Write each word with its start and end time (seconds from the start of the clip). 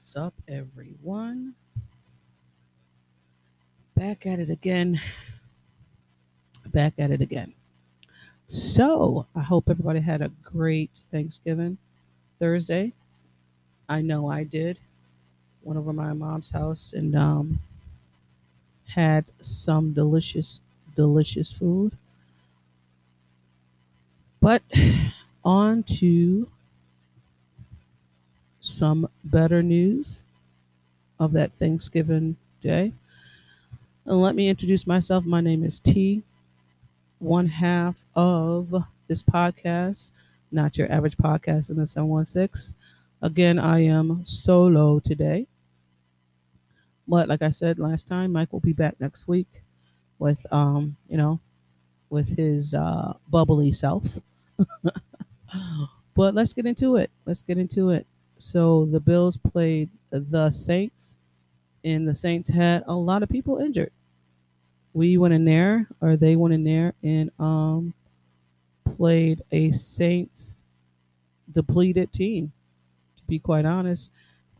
What's 0.00 0.16
up, 0.16 0.32
everyone? 0.48 1.54
Back 3.94 4.24
at 4.24 4.40
it 4.40 4.48
again. 4.48 4.98
Back 6.64 6.94
at 6.98 7.10
it 7.10 7.20
again. 7.20 7.52
So, 8.46 9.26
I 9.36 9.42
hope 9.42 9.68
everybody 9.68 10.00
had 10.00 10.22
a 10.22 10.30
great 10.42 10.98
Thanksgiving 11.12 11.76
Thursday. 12.38 12.94
I 13.90 14.00
know 14.00 14.30
I 14.30 14.44
did. 14.44 14.80
Went 15.62 15.78
over 15.78 15.92
my 15.92 16.14
mom's 16.14 16.50
house 16.50 16.94
and 16.94 17.14
um, 17.14 17.60
had 18.86 19.26
some 19.42 19.92
delicious, 19.92 20.62
delicious 20.96 21.52
food. 21.52 21.94
But 24.40 24.62
on 25.44 25.82
to 25.82 26.48
some 28.70 29.08
better 29.24 29.62
news 29.62 30.22
of 31.18 31.32
that 31.32 31.52
Thanksgiving 31.52 32.36
day. 32.62 32.92
And 34.06 34.20
let 34.22 34.34
me 34.34 34.48
introduce 34.48 34.86
myself. 34.86 35.24
My 35.24 35.40
name 35.40 35.64
is 35.64 35.80
T, 35.80 36.22
one 37.18 37.46
half 37.46 38.02
of 38.14 38.84
this 39.08 39.22
podcast, 39.22 40.10
not 40.50 40.78
your 40.78 40.90
average 40.90 41.16
podcast 41.16 41.70
in 41.70 41.76
the 41.76 41.86
716. 41.86 42.74
Again, 43.22 43.58
I 43.58 43.80
am 43.84 44.24
solo 44.24 44.98
today. 45.00 45.46
But 47.06 47.28
like 47.28 47.42
I 47.42 47.50
said 47.50 47.78
last 47.78 48.06
time, 48.06 48.32
Mike 48.32 48.52
will 48.52 48.60
be 48.60 48.72
back 48.72 48.94
next 49.00 49.26
week 49.28 49.48
with 50.18 50.46
um, 50.52 50.96
you 51.08 51.16
know, 51.16 51.40
with 52.08 52.36
his 52.36 52.72
uh 52.72 53.14
bubbly 53.28 53.72
self. 53.72 54.04
but 56.14 56.34
let's 56.34 56.52
get 56.52 56.66
into 56.66 56.96
it. 56.96 57.10
Let's 57.26 57.42
get 57.42 57.58
into 57.58 57.90
it. 57.90 58.06
So 58.40 58.86
the 58.86 59.00
Bills 59.00 59.36
played 59.36 59.90
the 60.10 60.50
Saints, 60.50 61.16
and 61.84 62.08
the 62.08 62.14
Saints 62.14 62.48
had 62.48 62.84
a 62.86 62.94
lot 62.94 63.22
of 63.22 63.28
people 63.28 63.58
injured. 63.58 63.92
We 64.94 65.18
went 65.18 65.34
in 65.34 65.44
there, 65.44 65.86
or 66.00 66.16
they 66.16 66.36
went 66.36 66.54
in 66.54 66.64
there, 66.64 66.94
and 67.02 67.30
um, 67.38 67.94
played 68.96 69.42
a 69.52 69.70
Saints 69.72 70.64
depleted 71.52 72.12
team. 72.12 72.52
To 73.18 73.22
be 73.24 73.38
quite 73.38 73.66
honest, 73.66 74.10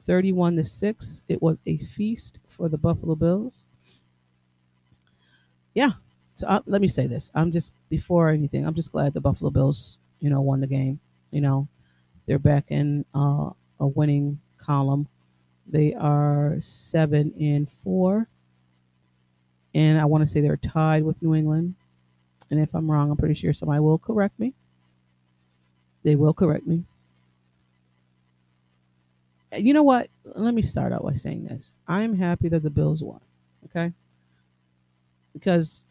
thirty-one 0.02 0.56
to 0.56 0.64
six. 0.64 1.22
It 1.26 1.40
was 1.40 1.62
a 1.64 1.78
feast 1.78 2.38
for 2.48 2.68
the 2.68 2.78
Buffalo 2.78 3.14
Bills. 3.14 3.64
Yeah. 5.74 5.92
So 6.34 6.46
uh, 6.46 6.60
let 6.66 6.82
me 6.82 6.88
say 6.88 7.06
this: 7.06 7.32
I'm 7.34 7.50
just 7.50 7.72
before 7.88 8.28
anything, 8.28 8.66
I'm 8.66 8.74
just 8.74 8.92
glad 8.92 9.14
the 9.14 9.20
Buffalo 9.20 9.50
Bills, 9.50 9.98
you 10.20 10.28
know, 10.28 10.42
won 10.42 10.60
the 10.60 10.66
game. 10.66 11.00
You 11.30 11.40
know, 11.40 11.66
they're 12.26 12.38
back 12.38 12.66
in 12.68 13.04
uh, 13.14 13.50
a 13.80 13.86
winning 13.86 14.38
column. 14.58 15.08
They 15.66 15.94
are 15.94 16.56
seven 16.58 17.32
and 17.41 17.70
four. 17.70 18.28
And 19.74 20.00
I 20.00 20.04
want 20.04 20.22
to 20.22 20.26
say 20.26 20.41
they're 20.41 20.56
tied 20.56 21.04
with 21.04 21.22
New 21.22 21.34
England. 21.34 21.74
And 22.50 22.60
if 22.60 22.74
I'm 22.74 22.90
wrong, 22.90 23.10
I'm 23.10 23.16
pretty 23.16 23.34
sure 23.34 23.52
somebody 23.52 23.80
will 23.80 23.98
correct 23.98 24.38
me. 24.38 24.54
They 26.02 26.16
will 26.16 26.34
correct 26.34 26.66
me. 26.66 26.84
You 29.56 29.74
know 29.74 29.82
what? 29.82 30.08
Let 30.24 30.54
me 30.54 30.62
start 30.62 30.92
out 30.92 31.04
by 31.04 31.14
saying 31.14 31.44
this. 31.44 31.74
I'm 31.88 32.16
happy 32.16 32.48
that 32.48 32.62
the 32.62 32.70
Bills 32.70 33.02
won. 33.02 33.20
Okay. 33.66 33.92
Because 35.32 35.82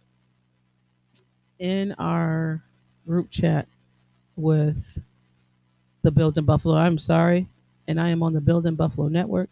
in 1.60 1.94
our 2.00 2.64
group 3.06 3.30
chat 3.30 3.68
with 4.36 5.00
the 6.02 6.12
Built 6.12 6.38
in 6.38 6.46
Buffalo, 6.46 6.76
I'm 6.76 6.98
sorry, 6.98 7.48
and 7.90 8.00
I 8.00 8.10
am 8.10 8.22
on 8.22 8.34
the 8.34 8.40
Built 8.40 8.68
in 8.68 8.76
Buffalo 8.76 9.08
Network. 9.08 9.50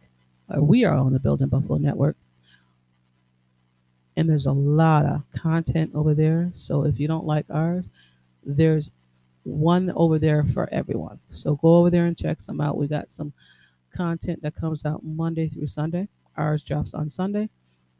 Or 0.49 0.61
we 0.61 0.85
are 0.85 0.95
on 0.95 1.11
the 1.11 1.19
Built 1.19 1.41
in 1.41 1.49
Buffalo 1.49 1.79
Network. 1.79 2.15
And 4.15 4.29
there's 4.29 4.45
a 4.45 4.51
lot 4.51 5.05
of 5.05 5.23
content 5.35 5.91
over 5.95 6.13
there. 6.13 6.51
So 6.53 6.85
if 6.85 6.99
you 6.99 7.07
don't 7.07 7.25
like 7.25 7.47
ours, 7.49 7.89
there's 8.45 8.91
one 9.43 9.91
over 9.95 10.19
there 10.19 10.43
for 10.43 10.69
everyone. 10.71 11.19
So 11.29 11.55
go 11.55 11.77
over 11.77 11.89
there 11.89 12.05
and 12.05 12.15
check 12.15 12.39
some 12.39 12.61
out. 12.61 12.77
We 12.77 12.87
got 12.87 13.11
some 13.11 13.33
content 13.95 14.43
that 14.43 14.55
comes 14.55 14.85
out 14.85 15.03
Monday 15.03 15.49
through 15.49 15.67
Sunday. 15.67 16.07
Ours 16.37 16.63
drops 16.63 16.93
on 16.93 17.09
Sunday. 17.09 17.49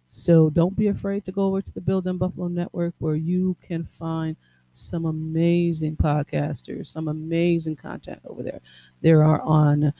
So 0.06 0.52
don't 0.52 0.76
be 0.76 0.88
afraid 0.88 1.26
to 1.26 1.32
go 1.32 1.46
over 1.46 1.64
to 1.64 1.74
the 1.74 1.82
Built 1.82 2.06
in 2.06 2.18
Buffalo 2.18 2.48
Network 2.48 2.94
where 3.00 3.16
you 3.16 3.58
can 3.62 3.84
find 3.84 4.36
some 4.72 5.06
amazing 5.06 5.96
podcasters, 5.96 6.88
some 6.88 7.08
amazing 7.08 7.76
content 7.76 8.20
over 8.26 8.44
there. 8.44 8.62
There 9.02 9.24
are 9.24 9.42
on 9.42 9.92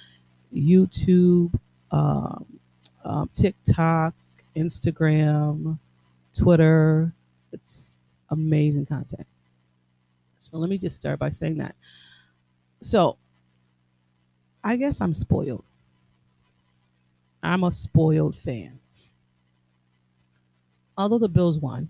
YouTube, 0.54 1.52
um, 1.92 2.46
um, 3.04 3.30
TikTok, 3.34 4.14
Instagram, 4.56 5.78
Twitter. 6.36 7.14
It's 7.52 7.96
amazing 8.30 8.86
content. 8.86 9.28
So 10.38 10.58
let 10.58 10.70
me 10.70 10.78
just 10.78 10.96
start 10.96 11.20
by 11.20 11.30
saying 11.30 11.58
that. 11.58 11.76
So 12.82 13.18
I 14.64 14.76
guess 14.76 15.02
I'm 15.02 15.14
spoiled. 15.14 15.64
I'm 17.44 17.64
a 17.64 17.72
spoiled 17.72 18.36
fan. 18.36 18.80
Although 20.98 21.20
the 21.20 21.30
Bills 21.30 21.60
won, 21.60 21.90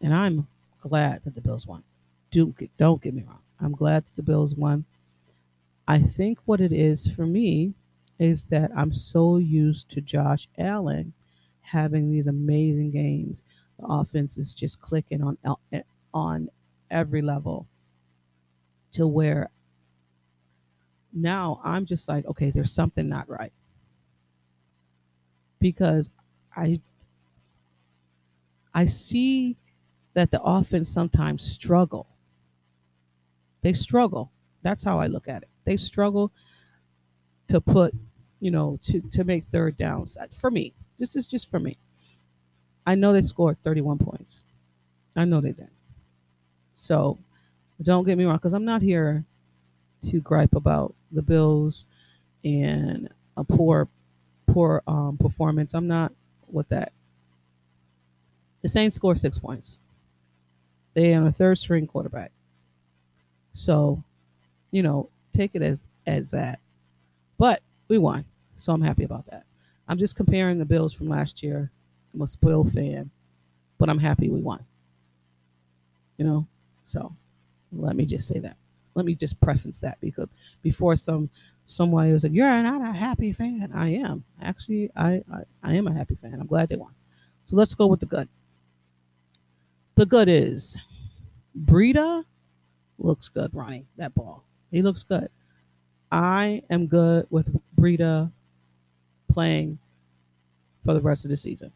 and 0.00 0.12
I'm 0.12 0.46
glad 0.80 1.22
that 1.24 1.34
the 1.34 1.40
Bills 1.40 1.66
won. 1.66 1.82
Do, 2.30 2.54
don't 2.76 3.00
get 3.00 3.14
me 3.14 3.22
wrong. 3.26 3.38
I'm 3.60 3.72
glad 3.72 4.04
that 4.04 4.16
the 4.16 4.22
Bills 4.22 4.54
won. 4.54 4.84
I 5.86 6.00
think 6.00 6.38
what 6.44 6.60
it 6.60 6.72
is 6.72 7.06
for 7.06 7.26
me 7.26 7.74
is 8.22 8.44
that 8.44 8.70
I'm 8.76 8.94
so 8.94 9.38
used 9.38 9.90
to 9.90 10.00
Josh 10.00 10.48
Allen 10.56 11.12
having 11.60 12.08
these 12.08 12.28
amazing 12.28 12.92
games. 12.92 13.42
The 13.80 13.86
offense 13.86 14.38
is 14.38 14.54
just 14.54 14.80
clicking 14.80 15.22
on 15.24 15.36
eh, 15.72 15.82
on 16.14 16.48
every 16.88 17.20
level 17.20 17.66
to 18.92 19.08
where 19.08 19.50
now 21.12 21.60
I'm 21.64 21.84
just 21.84 22.08
like, 22.08 22.24
okay, 22.26 22.50
there's 22.50 22.72
something 22.72 23.08
not 23.08 23.28
right. 23.28 23.52
Because 25.58 26.08
I 26.56 26.80
I 28.72 28.86
see 28.86 29.56
that 30.14 30.30
the 30.30 30.40
offense 30.42 30.88
sometimes 30.88 31.42
struggle. 31.42 32.06
They 33.62 33.72
struggle. 33.72 34.30
That's 34.62 34.84
how 34.84 35.00
I 35.00 35.08
look 35.08 35.26
at 35.26 35.42
it. 35.42 35.48
They 35.64 35.76
struggle 35.76 36.32
to 37.48 37.60
put, 37.60 37.94
you 38.42 38.50
know, 38.50 38.76
to 38.82 39.00
to 39.12 39.22
make 39.22 39.44
third 39.46 39.76
downs. 39.76 40.18
For 40.38 40.50
me, 40.50 40.74
this 40.98 41.14
is 41.14 41.28
just 41.28 41.48
for 41.48 41.60
me. 41.60 41.78
I 42.84 42.96
know 42.96 43.12
they 43.12 43.22
scored 43.22 43.56
31 43.62 43.98
points. 43.98 44.42
I 45.14 45.24
know 45.24 45.40
they 45.40 45.52
did. 45.52 45.68
So 46.74 47.18
don't 47.80 48.04
get 48.04 48.18
me 48.18 48.24
wrong, 48.24 48.36
because 48.38 48.52
I'm 48.52 48.64
not 48.64 48.82
here 48.82 49.24
to 50.10 50.20
gripe 50.20 50.56
about 50.56 50.92
the 51.12 51.22
Bills 51.22 51.86
and 52.44 53.08
a 53.36 53.44
poor, 53.44 53.86
poor 54.48 54.82
um, 54.88 55.16
performance. 55.18 55.72
I'm 55.72 55.86
not 55.86 56.12
with 56.48 56.68
that. 56.70 56.92
The 58.62 58.68
Saints 58.68 58.96
score 58.96 59.14
six 59.14 59.38
points. 59.38 59.78
They 60.94 61.14
are 61.14 61.26
a 61.26 61.32
third 61.32 61.58
string 61.58 61.86
quarterback. 61.86 62.32
So, 63.54 64.02
you 64.72 64.82
know, 64.82 65.10
take 65.32 65.52
it 65.54 65.62
as 65.62 65.84
as 66.08 66.32
that. 66.32 66.58
But 67.38 67.62
we 67.86 67.98
won. 67.98 68.24
So 68.62 68.72
I'm 68.72 68.82
happy 68.82 69.02
about 69.02 69.26
that. 69.26 69.44
I'm 69.88 69.98
just 69.98 70.14
comparing 70.14 70.58
the 70.58 70.64
Bills 70.64 70.94
from 70.94 71.08
last 71.08 71.42
year. 71.42 71.72
I'm 72.14 72.22
a 72.22 72.28
spoiled 72.28 72.72
fan, 72.72 73.10
but 73.78 73.90
I'm 73.90 73.98
happy 73.98 74.30
we 74.30 74.40
won. 74.40 74.64
You 76.16 76.24
know, 76.24 76.46
so 76.84 77.16
let 77.72 77.96
me 77.96 78.06
just 78.06 78.28
say 78.28 78.38
that. 78.38 78.56
Let 78.94 79.04
me 79.04 79.16
just 79.16 79.40
preface 79.40 79.80
that 79.80 80.00
because 80.00 80.28
before 80.62 80.94
some 80.94 81.28
someone 81.66 82.12
was 82.12 82.22
like, 82.22 82.34
"You're 82.34 82.62
not 82.62 82.82
a 82.82 82.92
happy 82.92 83.32
fan." 83.32 83.72
I 83.74 83.94
am 83.94 84.24
actually. 84.40 84.90
I, 84.94 85.22
I 85.32 85.42
I 85.62 85.74
am 85.74 85.88
a 85.88 85.92
happy 85.94 86.14
fan. 86.14 86.34
I'm 86.34 86.46
glad 86.46 86.68
they 86.68 86.76
won. 86.76 86.94
So 87.46 87.56
let's 87.56 87.74
go 87.74 87.86
with 87.88 88.00
the 88.00 88.06
good. 88.06 88.28
the 89.96 90.06
good 90.06 90.28
is 90.28 90.78
Breida 91.58 92.24
looks 92.98 93.28
good 93.28 93.54
running 93.54 93.86
that 93.96 94.14
ball. 94.14 94.44
He 94.70 94.82
looks 94.82 95.02
good. 95.02 95.30
I 96.12 96.62
am 96.70 96.86
good 96.86 97.26
with 97.30 97.56
Breida 97.76 98.30
playing 99.32 99.78
for 100.84 100.94
the 100.94 101.00
rest 101.00 101.24
of 101.24 101.30
the 101.30 101.36
season. 101.36 101.72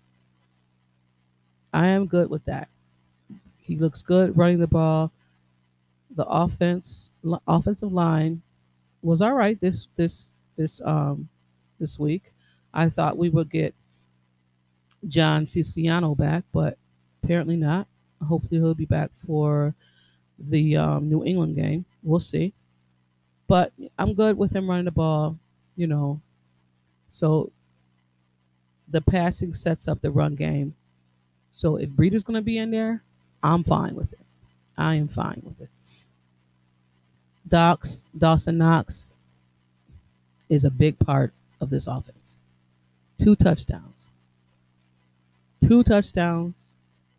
I 1.73 1.89
am 1.89 2.07
good 2.07 2.31
with 2.31 2.45
that. 2.47 2.69
He 3.59 3.77
looks 3.77 4.03
good 4.03 4.37
running 4.37 4.59
the 4.59 4.67
ball. 4.67 5.13
The 6.15 6.25
offense 6.25 7.11
offensive 7.47 7.93
line 7.93 8.43
was 9.03 9.21
all 9.21 9.35
right 9.35 9.61
this 9.61 9.89
this 9.97 10.33
this 10.57 10.81
um 10.85 11.29
this 11.79 11.99
week. 11.99 12.33
I 12.73 12.89
thought 12.89 13.19
we 13.19 13.29
would 13.29 13.51
get 13.51 13.75
Jon 15.07 15.47
Feliciano 15.47 16.15
back, 16.15 16.45
but 16.53 16.79
apparently 17.23 17.57
not. 17.57 17.87
Hopefully 18.27 18.61
he'll 18.61 18.75
be 18.75 18.87
back 18.87 19.11
for 19.27 19.75
the 20.39 20.77
um, 20.77 21.09
New 21.09 21.25
England 21.25 21.57
game. 21.57 21.85
We'll 22.03 22.21
see. 22.21 22.53
But 23.47 23.73
I'm 23.99 24.15
good 24.15 24.37
with 24.37 24.55
him 24.55 24.69
running 24.69 24.85
the 24.87 24.91
ball, 24.91 25.39
you 25.77 25.87
know. 25.87 26.21
So 27.17 27.51
the 28.89 29.01
passing 29.01 29.55
sets 29.55 29.89
up 29.89 30.03
the 30.03 30.11
run 30.11 30.35
game. 30.35 30.75
So 31.51 31.77
if 31.77 31.89
Breida's 31.89 32.23
going 32.23 32.35
to 32.35 32.43
be 32.43 32.59
in 32.59 32.71
there, 32.71 33.03
I'm 33.43 33.65
fine 33.65 33.95
with 33.95 34.13
it. 34.13 34.19
I 34.77 34.97
am 34.97 35.09
fine 35.09 35.41
with 35.43 35.59
it. 35.63 35.71
Docs, 37.49 38.05
Dawson 38.19 38.59
Knox 38.59 39.13
is 40.51 40.67
a 40.67 40.71
big 40.71 40.99
part 40.99 41.33
of 41.63 41.71
this 41.71 41.87
offense. 41.87 42.39
Two 43.19 43.35
touchdowns. 43.35 44.11
Two 45.67 45.83
touchdowns. 45.83 46.69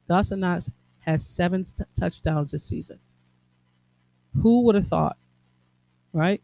Dawson 0.07 0.41
Knox 0.41 0.69
has 0.99 1.25
seven 1.25 1.63
t- 1.63 1.83
touchdowns 1.99 2.51
this 2.51 2.65
season. 2.65 2.99
Who 4.43 4.61
would 4.61 4.75
have 4.75 4.89
thought? 4.89 5.17
Right? 6.13 6.39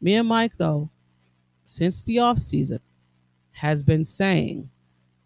Me 0.00 0.16
and 0.16 0.26
Mike, 0.26 0.56
though, 0.56 0.90
since 1.64 2.02
the 2.02 2.16
offseason, 2.16 2.80
has 3.58 3.82
been 3.82 4.04
saying 4.04 4.70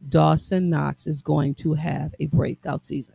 Dawson 0.08 0.70
Knox 0.70 1.06
is 1.06 1.22
going 1.22 1.54
to 1.56 1.74
have 1.74 2.14
a 2.18 2.26
breakout 2.26 2.84
season. 2.84 3.14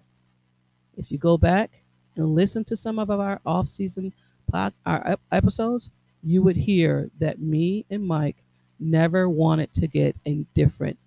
If 0.95 1.11
you 1.11 1.17
go 1.17 1.37
back 1.37 1.71
and 2.15 2.35
listen 2.35 2.63
to 2.65 2.77
some 2.77 2.99
of 2.99 3.09
our 3.09 3.39
off-season 3.45 4.13
pod, 4.49 4.73
our 4.85 5.17
episodes, 5.31 5.89
you 6.23 6.41
would 6.43 6.55
hear 6.55 7.09
that 7.19 7.39
me 7.39 7.85
and 7.89 8.07
Mike 8.07 8.37
never 8.79 9.27
wanted 9.27 9.73
to 9.73 9.87
get 9.87 10.15
a 10.25 10.45
different 10.53 10.97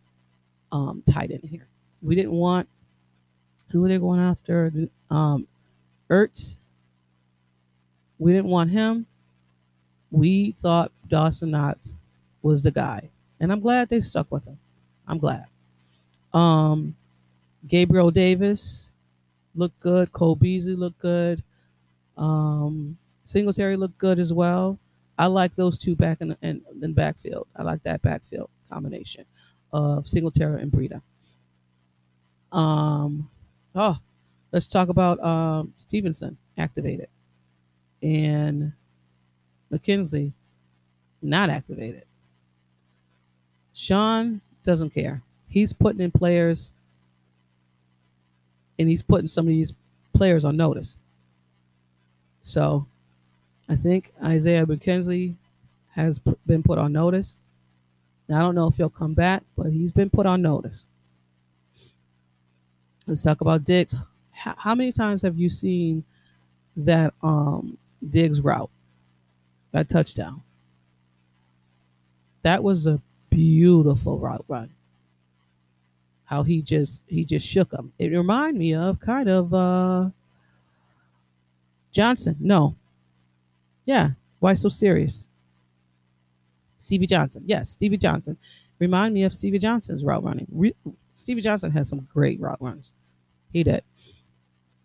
um, 0.72 1.02
tight 1.10 1.30
end 1.30 1.44
here. 1.44 1.68
We 2.02 2.14
didn't 2.14 2.32
want 2.32 2.68
who 3.70 3.80
were 3.80 3.88
they 3.88 3.98
going 3.98 4.20
after? 4.20 4.72
Um, 5.10 5.46
Ertz. 6.10 6.58
We 8.18 8.32
didn't 8.32 8.50
want 8.50 8.70
him. 8.70 9.06
We 10.10 10.52
thought 10.52 10.90
Dawson 11.06 11.52
Knox 11.52 11.94
was 12.42 12.62
the 12.62 12.72
guy, 12.72 13.10
and 13.40 13.50
I'm 13.50 13.60
glad 13.60 13.88
they 13.88 14.00
stuck 14.00 14.30
with 14.30 14.44
him. 14.44 14.58
I'm 15.06 15.18
glad. 15.18 15.46
Um, 16.32 16.94
Gabriel 17.66 18.10
Davis 18.10 18.90
looked 19.54 19.78
good. 19.80 20.12
Cole 20.12 20.36
Beasley 20.36 20.76
looked 20.76 21.00
good. 21.00 21.42
Um, 22.16 22.96
Singletary 23.24 23.76
looked 23.76 23.98
good 23.98 24.18
as 24.18 24.32
well. 24.32 24.78
I 25.18 25.26
like 25.26 25.54
those 25.54 25.78
two 25.78 25.94
back 25.96 26.20
in 26.20 26.28
the, 26.28 26.38
in, 26.42 26.62
in 26.82 26.92
backfield. 26.92 27.46
I 27.56 27.62
like 27.62 27.82
that 27.82 28.02
backfield 28.02 28.48
combination 28.70 29.24
of 29.72 30.08
Singletary 30.08 30.62
and 30.62 30.70
Breida. 30.70 31.02
Um, 32.52 33.28
oh, 33.74 33.98
let's 34.52 34.66
talk 34.66 34.88
about 34.88 35.22
um, 35.22 35.74
Stevenson 35.76 36.36
activated 36.58 37.08
and 38.02 38.72
McKenzie 39.72 40.32
not 41.22 41.50
activated. 41.50 42.04
Sean 43.80 44.42
doesn't 44.62 44.90
care. 44.90 45.22
He's 45.48 45.72
putting 45.72 46.02
in 46.02 46.10
players 46.10 46.70
and 48.78 48.88
he's 48.88 49.02
putting 49.02 49.26
some 49.26 49.46
of 49.46 49.48
these 49.48 49.72
players 50.12 50.44
on 50.44 50.58
notice. 50.58 50.98
So 52.42 52.86
I 53.70 53.76
think 53.76 54.12
Isaiah 54.22 54.66
McKenzie 54.66 55.34
has 55.92 56.18
been 56.46 56.62
put 56.62 56.78
on 56.78 56.92
notice. 56.92 57.38
Now, 58.28 58.38
I 58.38 58.42
don't 58.42 58.54
know 58.54 58.68
if 58.68 58.76
he'll 58.76 58.90
come 58.90 59.14
back, 59.14 59.44
but 59.56 59.72
he's 59.72 59.92
been 59.92 60.10
put 60.10 60.26
on 60.26 60.42
notice. 60.42 60.84
Let's 63.06 63.22
talk 63.22 63.40
about 63.40 63.64
Diggs. 63.64 63.94
How, 64.30 64.54
how 64.58 64.74
many 64.74 64.92
times 64.92 65.22
have 65.22 65.38
you 65.38 65.48
seen 65.48 66.04
that 66.76 67.14
um, 67.22 67.78
Diggs 68.08 68.42
route, 68.42 68.70
that 69.72 69.88
touchdown? 69.88 70.42
That 72.42 72.62
was 72.62 72.86
a 72.86 73.00
beautiful 73.30 74.18
route 74.18 74.44
run. 74.48 74.70
How 76.24 76.42
he 76.42 76.62
just 76.62 77.02
he 77.06 77.24
just 77.24 77.46
shook 77.46 77.72
him. 77.72 77.92
It 77.98 78.08
reminded 78.08 78.58
me 78.58 78.74
of 78.74 79.00
kind 79.00 79.28
of 79.28 79.52
uh, 79.52 80.10
Johnson. 81.92 82.36
No, 82.38 82.76
yeah. 83.84 84.10
Why 84.38 84.54
so 84.54 84.68
serious? 84.68 85.26
Stevie 86.78 87.06
Johnson. 87.06 87.42
Yes, 87.46 87.70
Stevie 87.70 87.98
Johnson. 87.98 88.36
Remind 88.78 89.12
me 89.12 89.24
of 89.24 89.34
Stevie 89.34 89.58
Johnson's 89.58 90.02
route 90.02 90.24
running. 90.24 90.46
Re- 90.50 90.74
Stevie 91.14 91.42
Johnson 91.42 91.70
has 91.72 91.88
some 91.88 92.08
great 92.12 92.40
route 92.40 92.60
runs. 92.60 92.92
He 93.52 93.62
did. 93.62 93.82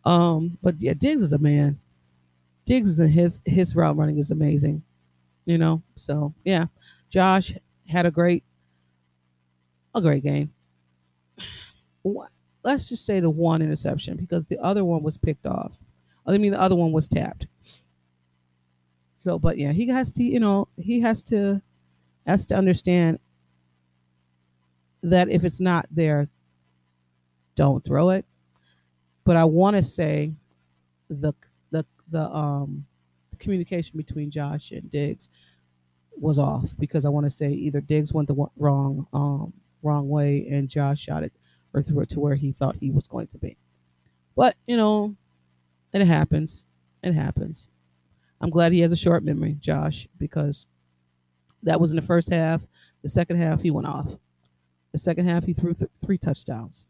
Um, 0.04 0.58
but 0.62 0.76
yeah, 0.80 0.94
Diggs 0.94 1.22
is 1.22 1.34
a 1.34 1.38
man. 1.38 1.80
Diggs 2.66 3.00
is 3.00 3.14
his 3.14 3.42
his 3.46 3.76
route 3.76 3.96
running 3.96 4.18
is 4.18 4.32
amazing. 4.32 4.84
You 5.46 5.58
know, 5.58 5.82
so 5.96 6.34
yeah. 6.44 6.66
Josh 7.10 7.54
had 7.88 8.06
a 8.06 8.12
great 8.12 8.44
a 9.94 10.02
great 10.02 10.24
game. 10.24 10.52
Let's 12.64 12.90
just 12.90 13.06
say 13.06 13.20
the 13.20 13.30
one 13.30 13.62
interception 13.62 14.18
because 14.18 14.46
the 14.46 14.60
other 14.60 14.84
one 14.84 15.04
was 15.04 15.18
picked 15.18 15.46
off. 15.46 15.78
I 16.26 16.38
mean, 16.38 16.52
the 16.52 16.60
other 16.60 16.76
one 16.76 16.92
was 16.92 17.08
tapped. 17.08 17.48
So, 19.20 19.40
but 19.40 19.58
yeah, 19.58 19.72
he 19.72 19.88
has 19.88 20.12
to, 20.14 20.24
you 20.24 20.40
know, 20.40 20.68
he 20.78 21.00
has 21.02 21.24
to 21.24 21.62
has 22.28 22.46
to 22.48 22.56
understand 22.56 23.20
that 25.04 25.30
if 25.30 25.44
it's 25.44 25.60
not 25.60 25.86
there, 25.92 26.28
don't 27.56 27.84
throw 27.84 28.10
it. 28.10 28.26
But 29.24 29.36
I 29.36 29.46
want 29.46 29.78
to 29.78 29.84
say 29.84 30.34
the 31.10 31.34
the 31.72 31.86
the 32.10 32.30
um 32.30 32.86
communication 33.40 33.98
between 33.98 34.32
Josh 34.32 34.72
and 34.72 34.90
Diggs 34.90 35.30
was 36.20 36.40
off 36.40 36.74
because 36.80 37.06
I 37.06 37.10
want 37.10 37.26
to 37.26 37.30
say 37.30 37.52
either 37.52 37.82
Diggs 37.82 38.14
went 38.14 38.28
the 38.28 38.48
wrong 38.58 39.08
um 39.14 39.54
wrong 39.84 40.10
way 40.10 40.48
and 40.50 40.70
Josh 40.70 41.02
shot 41.02 41.24
it 41.24 41.34
or 41.74 41.84
threw 41.84 42.02
it 42.02 42.10
to 42.10 42.20
where 42.20 42.36
he 42.36 42.52
thought 42.52 42.78
he 42.78 42.90
was 42.92 43.08
going 43.08 43.28
to 43.28 43.38
be. 43.38 43.58
But 44.36 44.56
you 44.68 44.78
know, 44.78 45.16
it 45.94 46.06
happens. 46.06 46.66
It 47.04 47.14
happens. 47.14 47.68
I'm 48.42 48.50
glad 48.50 48.74
he 48.74 48.82
has 48.82 48.92
a 48.92 48.98
short 48.98 49.24
memory, 49.24 49.58
Josh, 49.60 50.08
because 50.18 50.66
that 51.64 51.80
was 51.80 51.92
in 51.92 51.96
the 51.96 52.02
first 52.02 52.30
half. 52.30 52.66
The 53.02 53.10
second 53.10 53.38
half, 53.38 53.62
he 53.62 53.72
went 53.72 53.88
off. 53.88 54.18
The 54.92 55.00
second 55.00 55.28
half, 55.28 55.46
he 55.46 55.54
threw 55.54 55.74
th- 55.74 55.92
three 56.04 56.18
touchdowns. 56.18 56.86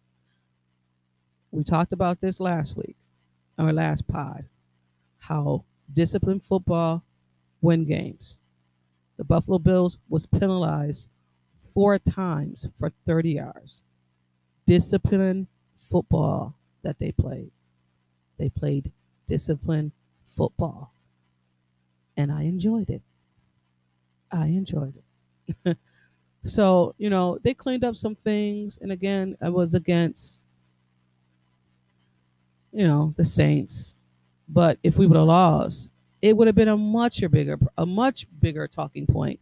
We 1.52 1.64
talked 1.64 1.94
about 1.94 2.20
this 2.20 2.40
last 2.40 2.76
week, 2.76 2.98
our 3.58 3.72
last 3.72 4.08
pod, 4.08 4.46
how 5.18 5.64
disciplined 5.94 6.44
football 6.44 7.04
win 7.62 7.86
games. 7.86 8.40
The 9.18 9.24
Buffalo 9.24 9.60
Bills 9.60 9.98
was 10.10 10.26
penalized 10.26 11.08
four 11.74 12.00
times 12.00 12.68
for 12.78 12.92
30 13.06 13.32
yards. 13.32 13.84
Disciplined 14.68 15.48
football 15.90 16.56
that 16.84 17.00
they 17.00 17.12
played. 17.12 17.52
They 18.38 18.50
played 18.50 18.92
disciplined 19.28 19.92
football 20.36 20.92
and 22.18 22.32
I 22.32 22.44
enjoyed 22.44 22.90
it. 22.90 23.02
I 24.32 24.48
enjoyed 24.48 24.94
it. 25.66 25.78
so, 26.44 26.96
you 26.98 27.10
know, 27.10 27.38
they 27.44 27.54
cleaned 27.54 27.84
up 27.84 27.96
some 27.96 28.16
things. 28.16 28.78
And 28.82 28.92
again, 28.92 29.38
I 29.42 29.50
was 29.50 29.74
against, 29.74 30.40
you 32.72 32.88
know, 32.88 33.14
the 33.18 33.26
Saints. 33.26 33.96
But 34.48 34.78
if 34.84 34.98
we 34.98 35.08
would 35.08 35.18
have 35.18 35.28
lost, 35.28 35.90
it 36.26 36.36
would 36.36 36.48
have 36.48 36.56
been 36.56 36.70
a 36.70 36.78
much 36.78 37.24
bigger, 37.30 37.60
a 37.78 37.86
much 37.86 38.26
bigger 38.42 38.68
talking 38.68 39.06
point 39.06 39.40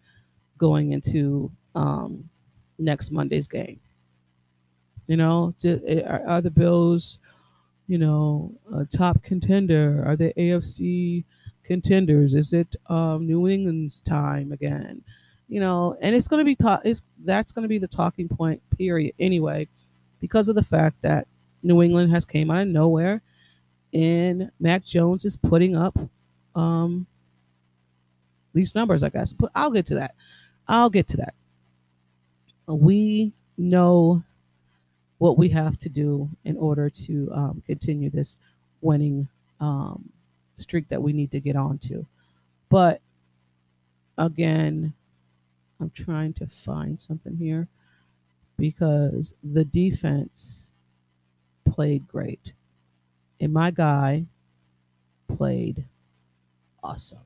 going 0.57 0.91
into 0.91 1.49
um, 1.75 2.29
next 2.77 3.09
Monday's 3.09 3.47
game. 3.47 3.79
You 5.07 5.15
know, 5.15 5.55
eh, 5.63 6.01
are, 6.01 6.27
are 6.27 6.41
the 6.41 6.51
Bills, 6.51 7.19
you 7.87 7.97
know, 7.97 8.51
a 8.75 8.83
top 8.83 9.23
contender? 9.23 10.03
Are 10.05 10.17
they 10.17 10.33
AFC 10.33 11.23
contenders? 11.63 12.33
Is 12.33 12.51
it 12.51 12.75
um, 12.89 13.25
New 13.25 13.47
England's 13.47 14.01
time 14.01 14.51
again? 14.51 15.01
You 15.47 15.61
know, 15.61 15.95
and 16.01 16.13
it's 16.13 16.27
going 16.27 16.41
to 16.41 16.45
be 16.45 16.55
ta- 16.55 16.81
it's 16.83 17.01
that's 17.23 17.53
going 17.53 17.63
to 17.63 17.69
be 17.69 17.77
the 17.77 17.87
talking 17.87 18.27
point 18.27 18.61
period 18.77 19.13
anyway, 19.19 19.69
because 20.19 20.49
of 20.49 20.55
the 20.55 20.63
fact 20.63 21.01
that 21.01 21.29
New 21.61 21.81
England 21.81 22.11
has 22.11 22.25
came 22.25 22.51
out 22.51 22.63
of 22.63 22.67
nowhere, 22.67 23.21
and 23.93 24.51
Mac 24.59 24.83
Jones 24.83 25.23
is 25.23 25.37
putting 25.37 25.77
up 25.77 25.97
um, 26.55 27.05
these 28.53 28.75
numbers. 28.75 29.03
I 29.03 29.09
guess, 29.09 29.33
but 29.33 29.51
I'll 29.55 29.71
get 29.71 29.85
to 29.87 29.95
that. 29.95 30.15
I'll 30.67 30.89
get 30.89 31.07
to 31.09 31.17
that. 31.17 31.33
We 32.67 33.33
know 33.57 34.23
what 35.17 35.37
we 35.37 35.49
have 35.49 35.77
to 35.79 35.89
do 35.89 36.29
in 36.43 36.57
order 36.57 36.89
to 36.89 37.29
um, 37.33 37.63
continue 37.65 38.09
this 38.09 38.37
winning 38.81 39.27
um, 39.59 40.09
streak 40.55 40.87
that 40.89 41.01
we 41.01 41.13
need 41.13 41.31
to 41.31 41.39
get 41.39 41.55
onto. 41.55 42.05
But 42.69 43.01
again, 44.17 44.93
I'm 45.79 45.91
trying 45.91 46.33
to 46.33 46.47
find 46.47 46.99
something 46.99 47.35
here 47.37 47.67
because 48.57 49.33
the 49.43 49.65
defense 49.65 50.71
played 51.69 52.07
great. 52.07 52.53
And 53.39 53.53
my 53.53 53.71
guy 53.71 54.25
played 55.37 55.85
awesome. 56.83 57.23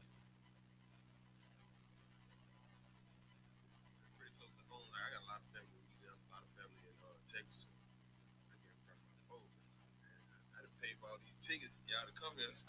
pretty 4.22 4.30
close 4.38 4.54
to 4.54 4.66
home. 4.70 4.86
I 4.94 5.10
got 5.10 5.26
a 5.26 5.30
lot 5.34 5.42
of 5.42 5.50
family, 5.50 5.82
a 6.06 6.14
lot 6.30 6.46
of 6.46 6.52
family 6.54 6.86
in 6.86 6.94
uh, 7.02 7.18
Texas. 7.34 7.66
I 8.54 8.56
came 8.86 9.02
from 9.02 9.42
home. 9.42 9.50
And 10.06 10.22
I 10.30 10.62
had 10.62 10.70
to 10.70 10.74
pay 10.78 10.94
for 11.02 11.10
all 11.10 11.18
these 11.26 11.42
tickets, 11.42 11.74
y'all 11.90 12.06
to 12.06 12.14
come 12.14 12.38
here. 12.38 12.54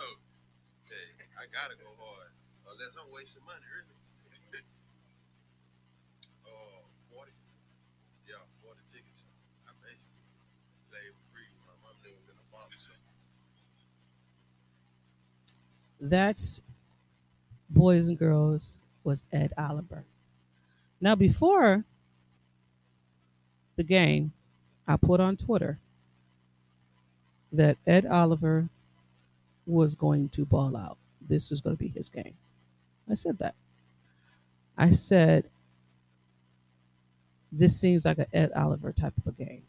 So, 0.89 0.97
hey, 0.97 1.13
I 1.37 1.45
gotta 1.53 1.77
go 1.77 1.93
hard, 2.01 2.33
unless 2.65 2.97
I'm 2.97 3.13
wasting 3.13 3.45
money, 3.45 3.69
really. 3.69 3.93
Uh, 6.49 6.81
40, 7.13 7.29
yeah, 8.25 8.41
40 8.65 8.81
tickets. 8.89 9.21
I 9.69 9.77
basically 9.85 10.25
played 10.89 11.13
free. 11.29 11.53
My 11.69 11.77
mom 11.85 12.01
lived 12.01 12.25
in 12.25 12.37
a 12.41 12.47
box. 12.49 12.73
That's 16.01 16.61
boys 17.79 18.09
and 18.09 18.19
girls 18.19 18.77
was 19.05 19.25
Ed 19.33 19.53
Oliver. 19.57 20.05
Now 21.01 21.15
before 21.15 21.85
the 23.77 23.85
game, 23.85 24.33
I 24.89 24.97
put 24.97 25.21
on 25.21 25.37
Twitter 25.37 25.79
that 27.53 27.77
Ed 27.87 28.05
Oliver 28.05 28.69
was 29.65 29.95
going 29.95 30.29
to 30.31 30.45
ball 30.45 30.77
out. 30.77 30.99
This 31.29 31.51
was 31.51 31.61
going 31.61 31.77
to 31.77 31.83
be 31.83 31.89
his 31.89 32.09
game. 32.09 32.35
I 33.09 33.15
said 33.15 33.39
that. 33.39 33.55
I 34.77 34.91
said 34.91 35.45
this 37.53 37.81
seems 37.81 38.05
like 38.05 38.19
an 38.19 38.27
Ed 38.33 38.51
Oliver 38.57 38.93
type 38.93 39.15
of 39.19 39.29
a 39.29 39.45
game. 39.45 39.63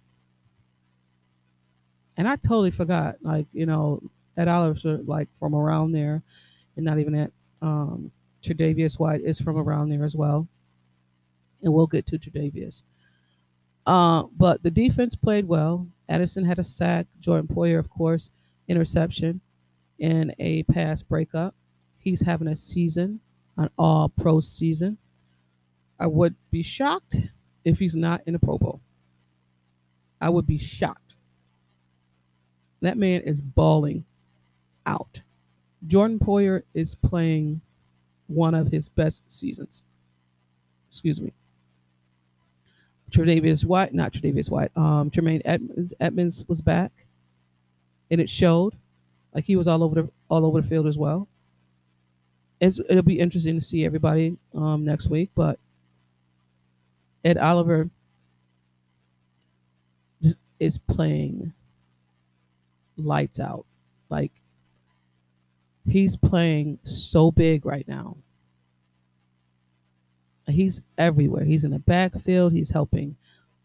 And 2.17 2.27
I 2.27 2.35
totally 2.37 2.71
forgot, 2.71 3.17
like, 3.21 3.45
you 3.53 3.67
know, 3.67 4.01
Ed 4.35 4.47
Oliver, 4.47 4.97
like 5.05 5.29
from 5.37 5.53
around 5.53 5.91
there, 5.91 6.23
and 6.75 6.85
not 6.85 6.99
even 6.99 7.13
at 7.15 7.31
um, 7.61 8.11
Tre'Davious 8.43 8.99
White 8.99 9.21
is 9.21 9.39
from 9.39 9.57
around 9.57 9.89
there 9.89 10.03
as 10.03 10.15
well. 10.15 10.47
And 11.61 11.73
we'll 11.73 11.87
get 11.87 12.05
to 12.07 12.17
Tre'Davious. 12.17 12.83
Uh, 13.85 14.23
but 14.37 14.61
the 14.63 14.71
defense 14.71 15.15
played 15.15 15.47
well. 15.47 15.87
Addison 16.07 16.45
had 16.45 16.59
a 16.59 16.63
sack. 16.63 17.07
Jordan 17.19 17.47
Poyer, 17.47 17.79
of 17.79 17.89
course, 17.89 18.31
interception 18.67 19.41
and 19.99 20.33
a 20.39 20.63
pass 20.63 21.01
breakup. 21.01 21.55
He's 21.97 22.21
having 22.21 22.47
a 22.47 22.55
season, 22.55 23.19
an 23.57 23.69
all 23.77 24.09
pro 24.09 24.39
season. 24.39 24.97
I 25.99 26.07
would 26.07 26.35
be 26.49 26.63
shocked 26.63 27.17
if 27.65 27.79
he's 27.79 27.95
not 27.95 28.21
in 28.25 28.33
the 28.33 28.39
Pro 28.39 28.57
Bowl. 28.57 28.81
I 30.21 30.29
would 30.29 30.47
be 30.47 30.57
shocked. 30.57 31.15
That 32.81 32.97
man 32.97 33.21
is 33.21 33.41
balling 33.41 34.05
out. 34.85 35.21
Jordan 35.87 36.19
Poyer 36.19 36.63
is 36.73 36.95
playing 36.95 37.61
one 38.27 38.53
of 38.53 38.67
his 38.67 38.89
best 38.89 39.23
seasons. 39.31 39.83
Excuse 40.87 41.19
me. 41.21 41.33
Tre'Davious 43.11 43.65
White, 43.65 43.93
not 43.93 44.13
Tre'Davious 44.13 44.49
White, 44.49 44.75
um, 44.75 45.09
Tremaine 45.09 45.41
Edmunds, 45.45 45.93
Edmunds 45.99 46.43
was 46.47 46.61
back, 46.61 46.91
and 48.11 48.21
it 48.21 48.29
showed, 48.29 48.75
like 49.33 49.45
he 49.45 49.55
was 49.55 49.67
all 49.67 49.83
over 49.83 50.03
the 50.03 50.09
all 50.29 50.45
over 50.45 50.61
the 50.61 50.67
field 50.67 50.85
as 50.85 50.97
well. 50.97 51.27
It's, 52.59 52.79
it'll 52.89 53.03
be 53.03 53.19
interesting 53.19 53.55
to 53.55 53.65
see 53.65 53.85
everybody 53.85 54.37
um, 54.53 54.83
next 54.83 55.09
week, 55.09 55.31
but 55.33 55.57
Ed 57.23 57.37
Oliver 57.37 57.89
is 60.59 60.77
playing 60.77 61.53
lights 62.97 63.39
out. 63.39 63.65
Like 64.09 64.31
he's 65.91 66.17
playing 66.17 66.79
so 66.83 67.31
big 67.31 67.65
right 67.65 67.87
now. 67.87 68.17
He's 70.47 70.81
everywhere. 70.97 71.45
He's 71.45 71.63
in 71.63 71.71
the 71.71 71.79
backfield. 71.79 72.53
He's 72.53 72.71
helping, 72.71 73.15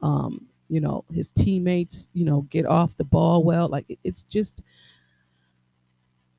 um, 0.02 0.46
you 0.68 0.80
know, 0.80 1.04
his 1.12 1.28
teammates, 1.28 2.08
you 2.12 2.24
know, 2.26 2.42
get 2.42 2.66
off 2.66 2.96
the 2.96 3.04
ball 3.04 3.42
well. 3.42 3.68
Like 3.68 3.86
it- 3.88 3.98
it's 4.04 4.22
just 4.24 4.62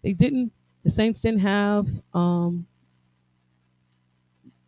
they 0.04 0.14
didn't. 0.14 0.52
The 0.84 0.90
Saints 0.90 1.20
didn't 1.20 1.40
have. 1.40 1.88
Um, 2.14 2.68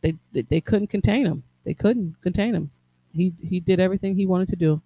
they, 0.01 0.41
they 0.43 0.61
couldn't 0.61 0.87
contain 0.87 1.25
him. 1.25 1.43
They 1.63 1.73
couldn't 1.73 2.15
contain 2.21 2.55
him. 2.55 2.71
He 3.13 3.33
he 3.41 3.59
did 3.59 3.79
everything 3.79 4.15
he 4.15 4.25
wanted 4.25 4.49
to 4.49 4.55
do. 4.55 4.81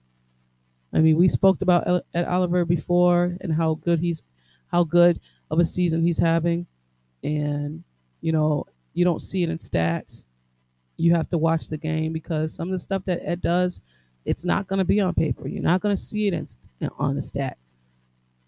I 0.93 0.99
mean, 0.99 1.17
we 1.17 1.27
spoke 1.27 1.61
about 1.61 2.05
Ed 2.13 2.25
Oliver 2.25 2.65
before 2.65 3.37
and 3.41 3.53
how 3.53 3.75
good 3.75 3.99
he's, 3.99 4.23
how 4.67 4.83
good 4.83 5.19
of 5.51 5.59
a 5.59 5.65
season 5.65 6.01
he's 6.01 6.17
having, 6.17 6.65
and 7.23 7.83
you 8.21 8.31
know 8.31 8.65
you 8.93 9.05
don't 9.05 9.21
see 9.21 9.43
it 9.43 9.49
in 9.49 9.59
stats. 9.59 10.25
You 10.97 11.13
have 11.13 11.29
to 11.29 11.37
watch 11.37 11.67
the 11.67 11.77
game 11.77 12.13
because 12.13 12.53
some 12.53 12.69
of 12.69 12.71
the 12.71 12.79
stuff 12.79 13.03
that 13.05 13.21
Ed 13.23 13.41
does, 13.41 13.81
it's 14.25 14.45
not 14.45 14.67
going 14.67 14.79
to 14.79 14.85
be 14.85 14.99
on 14.99 15.13
paper. 15.13 15.47
You're 15.47 15.63
not 15.63 15.81
going 15.81 15.95
to 15.95 16.01
see 16.01 16.27
it 16.27 16.33
in, 16.33 16.47
on 16.97 17.15
the 17.15 17.21
stat, 17.21 17.57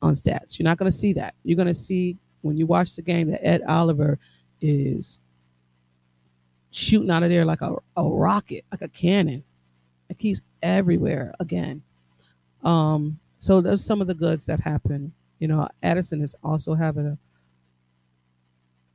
on 0.02 0.14
stats. 0.14 0.58
You're 0.58 0.66
not 0.66 0.78
going 0.78 0.92
to 0.92 0.98
see 0.98 1.14
that. 1.14 1.36
You're 1.44 1.56
going 1.56 1.68
to 1.68 1.74
see 1.74 2.18
when 2.42 2.58
you 2.58 2.66
watch 2.66 2.96
the 2.96 3.02
game 3.02 3.30
that 3.32 3.46
Ed 3.46 3.62
Oliver 3.68 4.20
is 4.62 5.20
shooting 6.72 7.10
out 7.10 7.24
of 7.24 7.30
there 7.30 7.46
like 7.46 7.62
a, 7.62 7.76
a 7.98 8.04
rocket, 8.04 8.66
like 8.72 8.82
a 8.82 8.88
cannon. 8.88 9.44
Like 10.10 10.20
he's 10.20 10.42
everywhere 10.62 11.34
again. 11.40 11.82
Um, 12.64 13.20
so 13.38 13.62
there's 13.62 13.84
some 13.84 14.02
of 14.02 14.08
the 14.08 14.14
goods 14.14 14.46
that 14.46 14.60
happen. 14.60 15.14
You 15.44 15.50
know, 15.50 15.68
Addison 15.84 16.22
is 16.24 16.38
also 16.42 16.74
having 16.74 17.06
a 17.06 17.18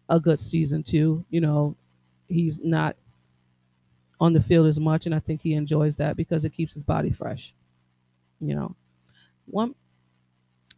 a 0.09 0.19
good 0.19 0.41
season 0.41 0.83
too. 0.83 1.25
You 1.31 1.41
know, 1.41 1.77
he's 2.29 2.59
not 2.63 2.97
on 4.21 4.33
the 4.33 4.41
field 4.41 4.67
as 4.67 4.81
much, 4.81 5.07
and 5.07 5.15
I 5.15 5.21
think 5.21 5.43
he 5.43 5.55
enjoys 5.55 5.97
that 5.97 6.17
because 6.17 6.45
it 6.45 6.53
keeps 6.53 6.73
his 6.75 6.83
body 6.83 7.11
fresh. 7.11 7.55
You 8.41 8.55
know, 8.55 8.77
one 9.47 9.75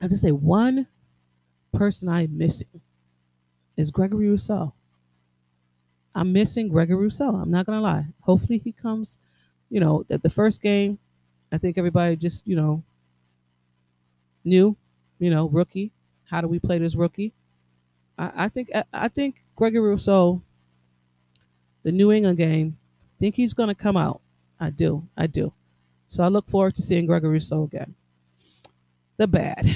I 0.00 0.08
just 0.08 0.22
say 0.22 0.32
one 0.32 0.86
person 1.72 2.08
I'm 2.08 2.36
missing 2.38 2.82
is 3.76 3.90
Gregory 3.90 4.28
Rousseau. 4.28 4.72
I'm 6.14 6.32
missing 6.32 6.68
Gregory 6.68 6.96
Rousseau. 7.04 7.34
I'm 7.36 7.50
not 7.50 7.66
gonna 7.66 7.80
lie. 7.80 8.06
Hopefully 8.20 8.58
he 8.58 8.72
comes. 8.72 9.18
You 9.70 9.80
know, 9.80 10.04
at 10.10 10.22
the 10.22 10.30
first 10.30 10.60
game, 10.60 10.98
I 11.52 11.58
think 11.58 11.78
everybody 11.78 12.16
just 12.16 12.46
you 12.46 12.56
know 12.56 12.82
knew, 14.44 14.76
you 15.20 15.30
know, 15.30 15.48
rookie. 15.48 15.92
How 16.24 16.40
do 16.40 16.48
we 16.48 16.58
play 16.58 16.78
this 16.78 16.96
rookie? 16.96 17.32
I, 18.18 18.32
I 18.44 18.48
think 18.48 18.70
I, 18.74 18.84
I 18.92 19.08
think 19.08 19.44
Gregory 19.54 19.88
Rousseau, 19.90 20.42
the 21.84 21.92
New 21.92 22.10
England 22.10 22.38
game, 22.38 22.76
think 23.20 23.36
he's 23.36 23.54
gonna 23.54 23.74
come 23.74 23.96
out. 23.96 24.20
I 24.58 24.70
do, 24.70 25.06
I 25.16 25.28
do. 25.28 25.52
So 26.08 26.24
I 26.24 26.28
look 26.28 26.48
forward 26.48 26.74
to 26.74 26.82
seeing 26.82 27.06
Gregory 27.06 27.34
Rousseau 27.34 27.62
again. 27.62 27.94
The 29.18 29.28
bad. 29.28 29.66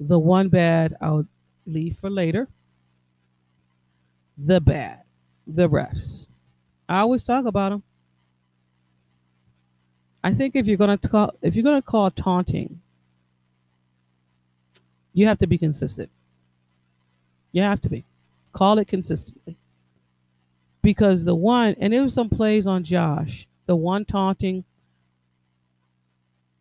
The 0.00 0.18
one 0.18 0.48
bad 0.48 0.96
I'll 1.00 1.26
leave 1.66 1.96
for 1.96 2.10
later. 2.10 2.48
The 4.36 4.60
bad. 4.60 5.02
The 5.46 5.68
refs. 5.68 6.26
I 6.88 7.00
always 7.00 7.24
talk 7.24 7.46
about 7.46 7.70
them. 7.70 7.82
I 10.24 10.32
think 10.32 10.56
if 10.56 10.66
you're 10.66 10.78
gonna 10.78 10.96
call 10.96 11.34
if 11.42 11.54
you're 11.54 11.62
gonna 11.62 11.82
call 11.82 12.10
taunting, 12.10 12.80
you 15.12 15.26
have 15.26 15.38
to 15.40 15.46
be 15.46 15.58
consistent. 15.58 16.10
You 17.52 17.62
have 17.62 17.82
to 17.82 17.90
be. 17.90 18.06
Call 18.54 18.78
it 18.78 18.88
consistently. 18.88 19.58
Because 20.80 21.24
the 21.24 21.34
one, 21.34 21.76
and 21.78 21.92
it 21.92 22.00
was 22.00 22.14
some 22.14 22.30
plays 22.30 22.66
on 22.66 22.84
Josh, 22.84 23.46
the 23.66 23.76
one 23.76 24.06
taunting, 24.06 24.64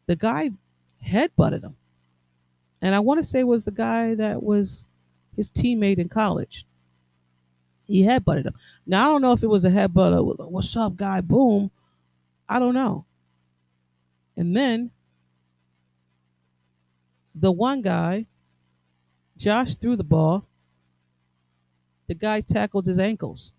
the 0.08 0.18
guy 0.18 0.52
headbutted 1.06 1.64
him. 1.64 1.76
And 2.82 2.94
I 2.94 3.00
want 3.00 3.24
to 3.24 3.28
say 3.28 3.46
was 3.46 3.64
the 3.64 3.72
guy 3.72 4.14
that 4.16 4.44
was 4.44 4.88
his 5.38 5.50
teammate 5.50 6.00
in 6.00 6.10
college. 6.10 6.66
He 7.86 8.04
headbutted 8.04 8.46
him. 8.46 8.56
Now 8.86 9.08
I 9.08 9.12
don't 9.12 9.22
know 9.22 9.32
if 9.32 9.42
it 9.42 9.48
was 9.48 9.64
a 9.64 9.70
headbutt 9.70 10.18
or 10.18 10.50
what's 10.50 10.76
up, 10.76 10.98
guy, 10.98 11.22
boom. 11.22 11.72
I 12.50 12.60
don't 12.60 12.74
know. 12.74 13.06
And 14.36 14.56
then 14.56 14.92
the 17.36 17.52
one 17.52 17.82
guy, 17.82 18.28
Josh 19.38 19.76
threw 19.76 19.96
the 19.96 20.04
ball. 20.04 20.48
The 22.08 22.16
guy 22.16 22.42
tackled 22.42 22.86
his 22.86 23.00
ankles. 23.00 23.52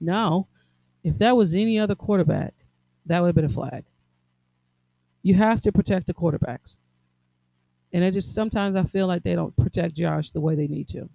Now, 0.00 0.48
if 1.02 1.18
that 1.18 1.36
was 1.36 1.54
any 1.54 1.78
other 1.78 1.94
quarterback, 1.94 2.54
that 3.06 3.20
would 3.20 3.28
have 3.28 3.34
been 3.34 3.44
a 3.44 3.48
flag. 3.48 3.84
You 5.22 5.34
have 5.34 5.60
to 5.62 5.72
protect 5.72 6.06
the 6.06 6.14
quarterbacks. 6.14 6.76
And 7.92 8.04
I 8.04 8.10
just 8.10 8.34
sometimes 8.34 8.76
I 8.76 8.84
feel 8.84 9.06
like 9.06 9.22
they 9.22 9.34
don't 9.34 9.56
protect 9.56 9.94
Josh 9.94 10.30
the 10.30 10.40
way 10.40 10.54
they 10.54 10.68
need 10.68 10.88
to. 10.88 11.08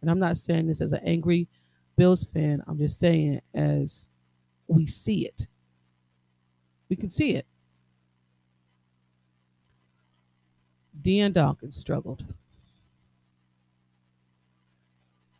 And 0.00 0.10
I'm 0.10 0.18
not 0.18 0.36
saying 0.36 0.66
this 0.66 0.80
as 0.80 0.92
an 0.92 1.00
angry 1.04 1.48
Bills 1.96 2.24
fan. 2.24 2.62
I'm 2.66 2.78
just 2.78 2.98
saying 2.98 3.40
as 3.54 4.08
we 4.68 4.86
see 4.86 5.26
it. 5.26 5.46
We 6.88 6.96
can 6.96 7.10
see 7.10 7.32
it. 7.34 7.46
Dion 11.00 11.32
Dawkins 11.32 11.76
struggled. 11.76 12.24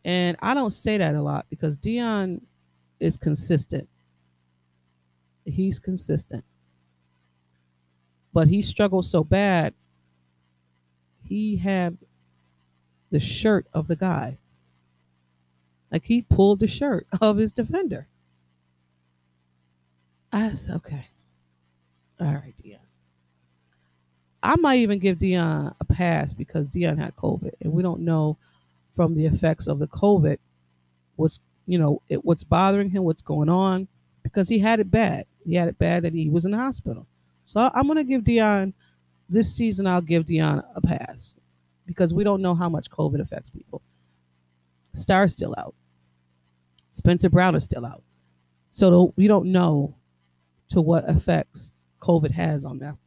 And 0.03 0.37
I 0.41 0.53
don't 0.53 0.71
say 0.71 0.97
that 0.97 1.15
a 1.15 1.21
lot 1.21 1.47
because 1.49 1.75
Dion 1.75 2.41
is 2.99 3.17
consistent. 3.17 3.89
He's 5.45 5.79
consistent. 5.79 6.43
But 8.33 8.47
he 8.47 8.61
struggled 8.61 9.05
so 9.05 9.23
bad, 9.23 9.73
he 11.23 11.57
had 11.57 11.97
the 13.09 13.19
shirt 13.19 13.65
of 13.73 13.87
the 13.87 13.95
guy. 13.95 14.37
Like 15.91 16.03
he 16.03 16.21
pulled 16.21 16.59
the 16.59 16.67
shirt 16.67 17.07
of 17.21 17.37
his 17.37 17.51
defender. 17.51 18.07
I 20.31 20.51
said, 20.51 20.75
okay. 20.75 21.07
All 22.19 22.27
right, 22.27 22.53
Dion. 22.61 22.79
I 24.41 24.55
might 24.57 24.79
even 24.79 24.99
give 24.99 25.19
Dion 25.19 25.73
a 25.79 25.85
pass 25.85 26.33
because 26.33 26.67
Dion 26.67 26.97
had 26.97 27.15
COVID, 27.15 27.51
and 27.61 27.73
we 27.73 27.81
don't 27.81 28.01
know 28.01 28.37
from 28.95 29.15
the 29.15 29.25
effects 29.25 29.67
of 29.67 29.79
the 29.79 29.87
COVID 29.87 30.37
what's 31.15 31.39
you 31.65 31.79
know 31.79 32.01
it, 32.09 32.23
what's 32.23 32.43
bothering 32.43 32.89
him, 32.91 33.03
what's 33.03 33.21
going 33.21 33.49
on, 33.49 33.87
because 34.23 34.47
he 34.47 34.59
had 34.59 34.79
it 34.79 34.91
bad. 34.91 35.25
He 35.45 35.55
had 35.55 35.67
it 35.67 35.77
bad 35.77 36.03
that 36.03 36.13
he 36.13 36.29
was 36.29 36.45
in 36.45 36.51
the 36.51 36.57
hospital. 36.57 37.07
So 37.43 37.69
I'm 37.73 37.87
gonna 37.87 38.03
give 38.03 38.23
Dion 38.23 38.73
this 39.29 39.53
season. 39.53 39.87
I'll 39.87 40.01
give 40.01 40.25
Dion 40.25 40.63
a 40.75 40.81
pass 40.81 41.35
because 41.85 42.13
we 42.13 42.23
don't 42.23 42.41
know 42.41 42.55
how 42.55 42.69
much 42.69 42.89
COVID 42.89 43.19
affects 43.19 43.49
people. 43.49 43.81
Star's 44.93 45.33
still 45.33 45.53
out. 45.57 45.75
Spencer 46.91 47.29
Brown 47.29 47.55
is 47.55 47.65
still 47.65 47.85
out. 47.85 48.03
So 48.71 49.13
we 49.15 49.27
don't 49.27 49.51
know 49.51 49.95
to 50.69 50.81
what 50.81 51.09
effects 51.09 51.71
COVID 52.05 52.31
has 52.31 52.65
on 52.65 52.77
them. 52.77 52.97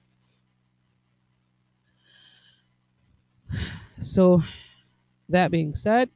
So, 4.01 4.43
that 5.29 5.51
being 5.51 5.75
said, 5.75 6.09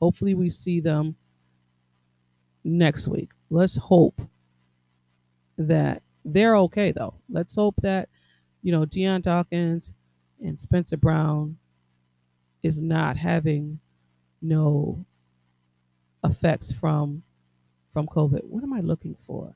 hopefully 0.00 0.34
we 0.34 0.50
see 0.50 0.80
them 0.80 1.16
next 2.64 3.06
week. 3.06 3.30
Let's 3.50 3.76
hope 3.76 4.20
that 5.58 6.02
they're 6.24 6.56
okay, 6.56 6.92
though. 6.92 7.14
Let's 7.28 7.54
hope 7.54 7.74
that, 7.82 8.08
you 8.62 8.72
know, 8.72 8.84
Dion 8.84 9.20
Dawkins 9.20 9.92
and 10.40 10.60
Spencer 10.60 10.96
Brown 10.96 11.58
is 12.62 12.80
not 12.80 13.16
having 13.16 13.80
no 14.40 15.04
effects 16.24 16.72
from 16.72 17.22
from 17.92 18.06
COVID. 18.06 18.44
What 18.44 18.62
am 18.62 18.72
I 18.72 18.80
looking 18.80 19.16
for? 19.26 19.54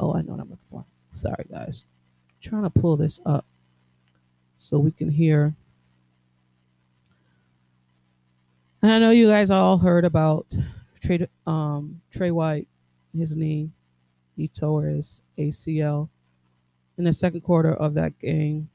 Oh, 0.00 0.14
I 0.14 0.22
know 0.22 0.32
what 0.32 0.40
I'm 0.40 0.50
looking 0.50 0.66
for. 0.70 0.84
Sorry, 1.12 1.46
guys. 1.50 1.84
I'm 2.28 2.50
trying 2.50 2.62
to 2.62 2.70
pull 2.70 2.96
this 2.96 3.20
up 3.26 3.44
so 4.56 4.78
we 4.78 4.90
can 4.90 5.10
hear 5.10 5.54
And 8.82 8.90
I 8.90 8.98
know 8.98 9.10
you 9.10 9.28
guys 9.28 9.50
all 9.50 9.76
heard 9.76 10.04
about 10.04 10.46
Tre, 11.02 11.28
um, 11.46 12.00
Tre 12.12 12.30
White, 12.30 12.66
his 13.16 13.36
knee. 13.36 13.70
He 14.36 14.48
tore 14.48 14.84
his 14.84 15.22
ACL 15.38 16.08
in 16.96 17.04
the 17.04 17.12
second 17.12 17.42
quarter 17.42 17.74
of 17.74 17.94
that 17.94 18.18
game. 18.18 18.70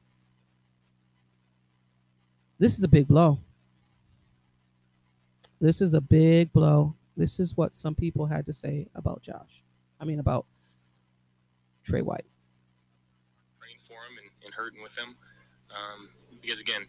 This 2.59 2.77
is 2.77 2.83
a 2.83 2.87
big 2.87 3.07
blow. 3.07 3.39
This 5.59 5.81
is 5.81 5.95
a 5.95 6.01
big 6.01 6.53
blow. 6.53 6.93
This 7.17 7.39
is 7.39 7.57
what 7.57 7.75
some 7.75 7.95
people 7.95 8.27
had 8.27 8.45
to 8.45 8.53
say 8.53 8.87
about 8.93 9.23
Josh. 9.23 9.63
I 9.99 10.05
mean, 10.05 10.19
about 10.19 10.45
Tre 11.85 12.01
White. 12.01 12.25
Praying 13.59 13.77
for 13.87 13.93
him 13.93 14.17
and, 14.21 14.29
and 14.43 14.53
hurting 14.53 14.81
with 14.81 14.97
him. 14.97 15.15
Um, 15.69 16.09
because, 16.41 16.59
again, 16.59 16.85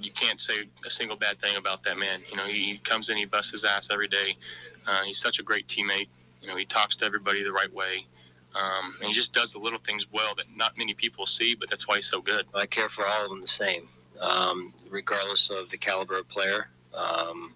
you 0.00 0.10
can't 0.12 0.40
say 0.40 0.68
a 0.86 0.90
single 0.90 1.16
bad 1.16 1.40
thing 1.40 1.56
about 1.56 1.82
that 1.84 1.98
man. 1.98 2.22
You 2.30 2.36
know, 2.36 2.46
he, 2.46 2.72
he 2.72 2.78
comes 2.78 3.08
in, 3.08 3.16
he 3.16 3.26
busts 3.26 3.52
his 3.52 3.64
ass 3.64 3.88
every 3.90 4.08
day. 4.08 4.36
Uh, 4.86 5.02
he's 5.04 5.18
such 5.18 5.38
a 5.38 5.42
great 5.42 5.68
teammate. 5.68 6.08
You 6.40 6.48
know, 6.48 6.56
he 6.56 6.64
talks 6.64 6.96
to 6.96 7.04
everybody 7.04 7.44
the 7.44 7.52
right 7.52 7.72
way. 7.72 8.06
Um, 8.54 8.96
and 8.98 9.08
he 9.08 9.12
just 9.12 9.32
does 9.32 9.52
the 9.52 9.58
little 9.58 9.78
things 9.78 10.06
well 10.12 10.34
that 10.36 10.46
not 10.54 10.76
many 10.76 10.94
people 10.94 11.26
see, 11.26 11.54
but 11.54 11.70
that's 11.70 11.88
why 11.88 11.96
he's 11.96 12.06
so 12.06 12.20
good. 12.20 12.46
I 12.54 12.66
care 12.66 12.88
for 12.88 13.06
all 13.06 13.24
of 13.24 13.30
them 13.30 13.40
the 13.40 13.46
same, 13.46 13.88
um, 14.20 14.74
regardless 14.90 15.50
of 15.50 15.70
the 15.70 15.78
caliber 15.78 16.18
of 16.18 16.28
player. 16.28 16.68
Um, 16.94 17.54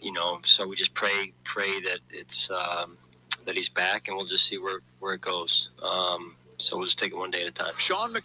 you 0.00 0.12
know, 0.12 0.40
so 0.44 0.66
we 0.66 0.76
just 0.76 0.94
pray, 0.94 1.32
pray 1.44 1.80
that 1.80 2.00
it's 2.10 2.50
um, 2.50 2.98
that 3.48 3.56
he's 3.56 3.70
back, 3.70 4.08
and 4.08 4.16
we'll 4.16 4.26
just 4.26 4.46
see 4.46 4.58
where 4.58 4.80
where 5.00 5.14
it 5.14 5.22
goes. 5.22 5.70
Um, 5.82 6.36
so 6.58 6.76
we'll 6.76 6.84
just 6.84 6.98
take 6.98 7.12
it 7.12 7.16
one 7.16 7.30
day 7.30 7.40
at 7.42 7.48
a 7.48 7.50
time. 7.50 7.72
Sean 7.78 8.12
McDermott. 8.12 8.22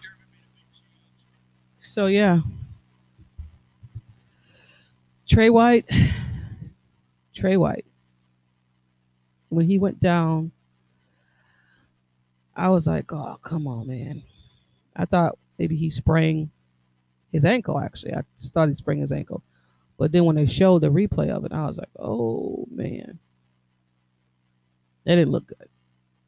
So 1.80 2.08
yeah, 2.08 2.40
Tre 5.26 5.50
White, 5.50 5.90
Tre 7.34 7.56
White. 7.56 7.86
When 9.48 9.66
he 9.66 9.78
went 9.78 10.02
down, 10.02 10.52
I 12.54 12.68
was 12.68 12.86
like, 12.86 13.14
"Oh, 13.14 13.38
come 13.42 13.66
on, 13.66 13.88
man!" 13.88 14.24
I 14.94 15.06
thought 15.06 15.38
maybe 15.58 15.78
he 15.78 15.90
sprang 15.90 16.52
his 17.32 17.46
ankle. 17.46 17.80
Actually, 17.80 18.16
I 18.16 18.24
just 18.38 18.54
thought 18.54 18.68
he 18.68 18.76
sprained 18.76 19.02
his 19.02 19.14
ankle, 19.14 19.42
but 19.98 20.12
then 20.12 20.26
when 20.26 20.36
they 20.36 20.48
showed 20.48 20.82
the 20.82 20.92
replay 20.92 21.30
of 21.30 21.46
it, 21.46 21.54
I 21.54 21.66
was 21.66 21.78
like, 21.78 21.92
"Oh 21.98 22.68
man, 22.70 23.20
that 25.06 25.16
didn't 25.16 25.32
look 25.32 25.48
good." 25.48 25.70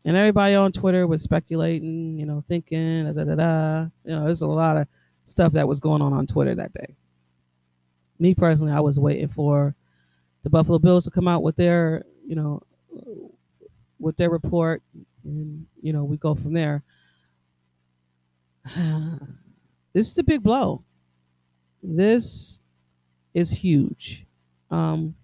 And 0.06 0.16
everybody 0.16 0.54
on 0.54 0.72
Twitter 0.72 1.08
was 1.08 1.24
speculating, 1.24 2.20
you 2.20 2.28
know, 2.28 2.44
thinking, 2.48 3.06
da 3.06 3.12
da 3.12 3.24
da. 3.24 3.36
da. 3.36 3.82
You 4.04 4.16
know, 4.16 4.26
there's 4.26 4.44
a 4.44 4.48
lot 4.48 4.78
of 4.78 4.88
stuff 5.26 5.54
that 5.54 5.68
was 5.68 5.80
going 5.80 6.02
on 6.02 6.14
on 6.14 6.28
Twitter 6.28 6.54
that 6.56 6.74
day. 6.74 6.96
Me 8.20 8.36
personally, 8.36 8.72
I 8.72 8.82
was 8.82 9.00
waiting 9.00 9.28
for 9.28 9.76
the 10.44 10.50
Buffalo 10.50 10.78
Bills 10.78 11.06
to 11.06 11.12
come 11.12 11.28
out 11.28 11.42
with 11.42 11.56
their, 11.56 12.04
you 12.26 12.36
know, 12.36 12.62
with 14.00 14.16
their 14.16 14.30
report, 14.30 14.84
and 15.24 15.66
you 15.82 15.92
know, 15.92 16.04
we 16.04 16.18
go 16.18 16.36
from 16.36 16.54
there. 16.54 16.84
this 19.94 20.12
is 20.12 20.18
a 20.20 20.24
big 20.24 20.44
blow. 20.44 20.84
This 21.82 22.60
is 23.34 23.52
huge. 23.52 24.26
Um, 24.70 25.16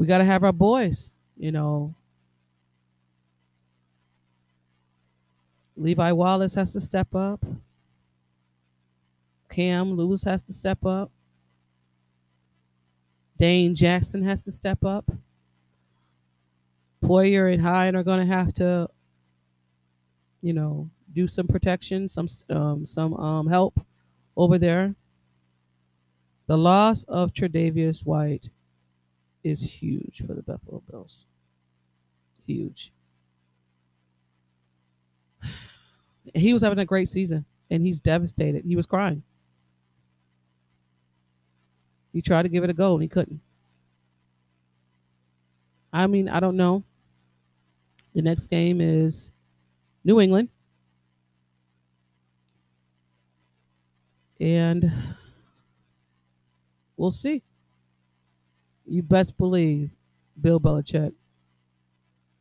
we 0.00 0.06
got 0.06 0.16
to 0.16 0.24
have 0.24 0.44
our 0.44 0.52
boys, 0.52 1.12
you 1.36 1.52
know. 1.52 1.94
Levi 5.76 6.12
Wallace 6.12 6.54
has 6.54 6.72
to 6.72 6.80
step 6.80 7.14
up. 7.14 7.44
Cam 9.50 9.92
Lewis 9.92 10.24
has 10.24 10.42
to 10.44 10.54
step 10.54 10.86
up. 10.86 11.10
Dane 13.36 13.74
Jackson 13.74 14.22
has 14.24 14.42
to 14.44 14.50
step 14.50 14.82
up. 14.86 15.04
Poyer 17.04 17.52
and 17.52 17.60
Hyde 17.60 17.94
are 17.94 18.02
going 18.02 18.26
to 18.26 18.34
have 18.34 18.54
to, 18.54 18.88
you 20.40 20.54
know, 20.54 20.88
do 21.12 21.28
some 21.28 21.46
protection, 21.46 22.08
some 22.08 22.28
um, 22.48 22.86
some 22.86 23.12
um, 23.12 23.46
help 23.46 23.78
over 24.34 24.56
there. 24.56 24.94
The 26.46 26.56
loss 26.56 27.04
of 27.04 27.34
Tre'Davious 27.34 28.06
White 28.06 28.48
is 29.42 29.62
huge 29.62 30.22
for 30.26 30.34
the 30.34 30.42
Buffalo 30.42 30.82
Bills. 30.90 31.24
Huge. 32.46 32.92
He 36.34 36.52
was 36.52 36.62
having 36.62 36.78
a 36.78 36.84
great 36.84 37.08
season, 37.08 37.44
and 37.70 37.82
he's 37.82 37.98
devastated. 37.98 38.64
He 38.64 38.76
was 38.76 38.86
crying. 38.86 39.22
He 42.12 42.22
tried 42.22 42.42
to 42.42 42.48
give 42.48 42.62
it 42.62 42.70
a 42.70 42.74
go, 42.74 42.92
and 42.92 43.02
he 43.02 43.08
couldn't. 43.08 43.40
I 45.92 46.06
mean, 46.06 46.28
I 46.28 46.38
don't 46.40 46.56
know. 46.56 46.84
The 48.14 48.22
next 48.22 48.48
game 48.48 48.80
is 48.80 49.30
New 50.04 50.20
England. 50.20 50.50
And 54.40 54.92
we'll 56.96 57.12
see. 57.12 57.42
You 58.90 59.02
best 59.04 59.38
believe 59.38 59.90
Bill 60.40 60.58
Belichick 60.58 61.12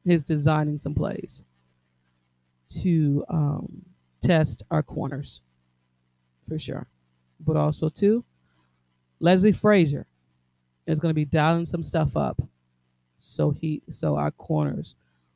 is 0.03 0.23
designing 0.23 0.79
some 0.79 0.95
plays 0.95 1.43
to 2.81 3.23
um, 3.29 3.85
test 4.19 4.63
our 4.71 4.81
corners 4.81 5.41
for 6.47 6.57
sure. 6.57 6.87
But 7.39 7.55
also 7.55 7.87
too, 7.87 8.25
Leslie 9.19 9.51
Frazier 9.51 10.07
is 10.87 10.99
going 10.99 11.11
to 11.11 11.15
be 11.15 11.23
dialing 11.23 11.67
some 11.67 11.83
stuff 11.83 12.17
up, 12.17 12.41
so 13.19 13.51
he 13.51 13.83
so 13.91 14.15
our 14.15 14.31
corners 14.31 14.95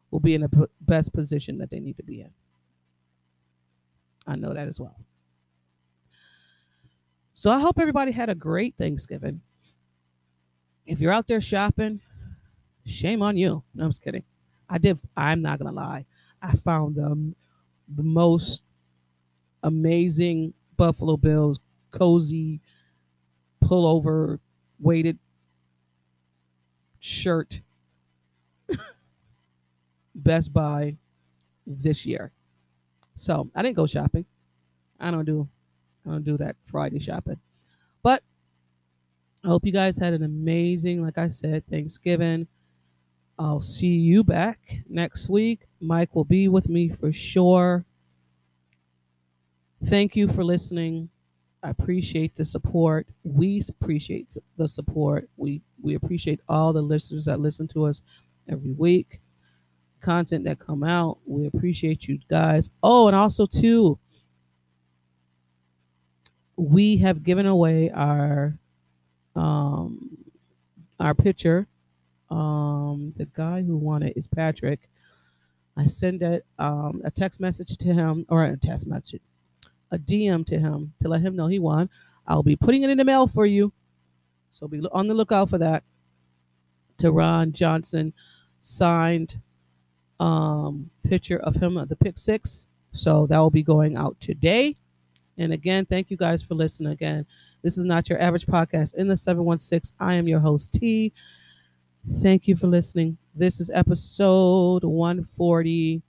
will 0.10 0.20
be 0.20 0.34
in 0.34 0.42
the 0.42 0.50
p- 0.50 0.66
best 0.82 1.14
position 1.14 1.60
that 1.60 1.70
they 1.70 1.80
need 1.80 1.98
to 1.98 2.04
be 2.04 2.22
in. 2.22 2.32
I 4.26 4.36
know 4.36 4.52
that 4.54 4.68
as 4.68 4.80
well. 4.80 4.98
So 7.34 7.52
I 7.52 7.60
hope 7.60 7.78
everybody 7.80 8.12
had 8.12 8.30
a 8.30 8.36
great 8.36 8.74
Thanksgiving. 8.78 9.42
If 10.86 11.00
you're 11.00 11.14
out 11.14 11.28
there 11.28 11.42
shopping, 11.42 12.02
shame 12.86 13.22
on 13.22 13.38
you. 13.38 13.64
No, 13.74 13.86
I'm 13.86 13.90
just 13.90 14.02
kidding. 14.02 14.24
I 14.70 14.78
did. 14.78 15.00
I'm 15.16 15.42
not 15.42 15.60
gonna 15.60 15.72
lie. 15.72 16.06
I 16.42 16.54
found 16.56 16.98
um, 17.00 17.36
the 17.88 18.04
most 18.04 18.62
amazing 19.62 20.54
Buffalo 20.76 21.16
Bills 21.18 21.60
cozy 21.92 22.60
pullover 23.64 24.40
weighted 24.80 25.20
shirt 27.00 27.62
Best 30.16 30.52
Buy 30.52 30.98
this 31.66 32.06
year. 32.06 32.32
So 33.16 33.50
I 33.56 33.62
didn't 33.62 33.76
go 33.76 33.86
shopping. 33.86 34.26
I 35.00 35.12
don't 35.12 35.26
do 35.26 35.48
I 36.06 36.10
don't 36.10 36.24
do 36.24 36.38
that 36.38 36.56
Friday 36.66 37.00
shopping. 37.00 37.40
But 38.02 38.24
I 39.44 39.50
hope 39.50 39.66
you 39.66 39.74
guys 39.74 39.98
had 39.98 40.14
an 40.14 40.24
amazing, 40.24 41.04
like 41.04 41.18
I 41.18 41.28
said, 41.28 41.68
Thanksgiving. 41.68 42.48
I'll 43.38 43.62
see 43.62 43.88
you 43.88 44.24
back 44.24 44.60
next 44.88 45.28
week. 45.28 45.66
Mike 45.82 46.16
will 46.16 46.24
be 46.24 46.48
with 46.48 46.70
me 46.70 46.88
for 46.88 47.12
sure. 47.12 47.86
Thank 49.86 50.16
you 50.16 50.30
for 50.30 50.46
listening. 50.46 51.10
I 51.62 51.70
appreciate 51.70 52.36
the 52.36 52.46
support. 52.46 53.08
We 53.24 53.62
appreciate 53.68 54.38
the 54.58 54.68
support. 54.68 55.30
We 55.36 55.62
we 55.82 55.96
appreciate 55.96 56.40
all 56.48 56.72
the 56.72 56.82
listeners 56.82 57.26
that 57.26 57.40
listen 57.40 57.68
to 57.70 57.86
us 57.86 58.02
every 58.48 58.72
week. 58.72 59.20
Content 60.00 60.46
that 60.46 60.60
come 60.60 60.84
out. 60.84 61.18
We 61.26 61.48
appreciate 61.48 62.08
you 62.08 62.20
guys. 62.30 62.70
Oh, 62.82 63.08
and 63.08 63.16
also 63.16 63.46
too, 63.46 63.98
we 66.56 66.98
have 66.98 67.24
given 67.24 67.46
away 67.46 67.90
our 67.92 68.58
um 69.36 70.18
our 71.00 71.14
picture. 71.14 71.68
Um 72.30 73.14
the 73.18 73.26
guy 73.26 73.62
who 73.62 73.78
won 73.78 74.04
it 74.04 74.14
is 74.16 74.28
Patrick. 74.28 74.90
I 75.76 75.86
send 75.86 76.22
it 76.22 76.46
um 76.60 77.02
a 77.04 77.12
text 77.12 77.40
message 77.40 77.78
to 77.78 77.94
him 77.94 78.26
or 78.30 78.44
a 78.44 78.58
text 78.58 78.88
message 78.88 79.22
a 79.92 80.00
DM 80.00 80.46
to 80.48 80.60
him 80.60 80.94
to 81.02 81.08
let 81.08 81.22
him 81.22 81.36
know 81.36 81.48
he 81.48 81.60
won. 81.60 81.90
I'll 82.28 82.44
be 82.44 82.56
putting 82.56 82.82
it 82.84 82.90
in 82.90 82.98
the 82.98 83.06
mail 83.06 83.28
for 83.28 83.46
you. 83.46 83.72
So 84.52 84.68
be 84.68 84.82
on 84.92 85.08
the 85.08 85.14
lookout 85.14 85.50
for 85.50 85.60
that. 85.60 85.84
Taron 86.98 87.52
Johnson 87.52 88.14
signed 88.62 89.40
um 90.20 90.90
picture 91.04 91.38
of 91.40 91.56
him 91.56 91.78
at 91.78 91.90
the 91.90 91.96
pick 91.96 92.18
six. 92.18 92.68
So 92.92 93.28
that 93.28 93.38
will 93.38 93.52
be 93.52 93.64
going 93.64 93.96
out 93.96 94.20
today. 94.20 94.76
And 95.38 95.52
again, 95.52 95.86
thank 95.86 96.12
you 96.12 96.18
guys 96.18 96.44
for 96.44 96.56
listening. 96.56 96.92
Again, 96.92 97.26
this 97.64 97.78
is 97.78 97.86
not 97.86 98.10
your 98.10 98.22
average 98.22 98.46
podcast 98.46 98.94
in 98.96 99.08
the 99.08 99.18
716. 99.18 99.96
I 100.00 100.16
am 100.16 100.28
your 100.28 100.40
host, 100.40 100.74
T. 100.74 101.14
Thank 102.22 102.48
you 102.48 102.56
for 102.58 102.68
listening. 102.68 103.18
This 103.34 103.62
is 103.62 103.72
episode 103.74 104.84
140. 104.84 106.02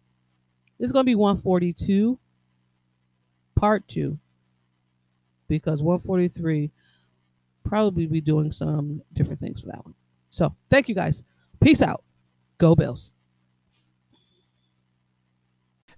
This 0.78 0.86
is 0.86 0.92
going 0.92 1.04
to 1.04 1.10
be 1.10 1.14
142 1.14 2.18
part 3.54 3.86
two 3.86 4.18
because 5.46 5.80
143 5.80 6.70
probably 7.62 8.06
be 8.06 8.20
doing 8.20 8.50
some 8.50 9.00
different 9.12 9.40
things 9.40 9.60
for 9.60 9.68
that 9.68 9.84
one. 9.84 9.94
So 10.30 10.54
thank 10.68 10.88
you 10.88 10.94
guys. 10.94 11.22
Peace 11.60 11.82
out. 11.82 12.02
Go 12.58 12.74
Bills. 12.74 13.12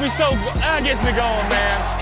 me 0.00 0.08
so, 0.08 0.30
that 0.30 0.80
gets 0.82 1.02
me 1.04 1.12
going, 1.12 1.48
man. 1.50 2.00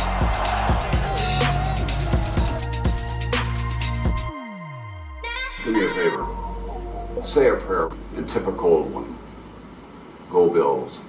Do 5.65 5.73
me 5.73 5.85
a 5.85 5.89
favor. 5.95 7.27
Say 7.27 7.49
a 7.49 7.57
prayer 7.57 7.89
in 8.17 8.27
typical 8.27 8.85
one. 8.85 9.19
Go 10.31 10.49
Bills. 10.49 11.01